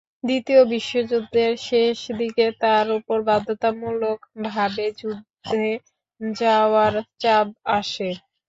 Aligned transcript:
দ্বিতীয় 0.23 0.61
বিশ্বযুদ্ধের 0.71 1.51
শেষ 1.67 1.97
দিকে 2.19 2.45
তাঁর 2.61 2.87
ওপর 2.97 3.17
বাধ্যতামূলকভাবে 3.27 4.85
যুদ্ধে 4.99 5.65
যাওয়ার 6.37 6.93
চাপ 7.21 7.47
আসে। 7.75 8.09